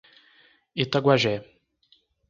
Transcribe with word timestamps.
Itaguajé 0.83 1.35